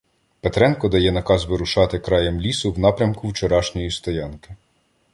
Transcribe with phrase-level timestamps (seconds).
[0.41, 4.55] Петренко дає наказ вирушати краєм лісу в напрямку вчорашньої стоянки.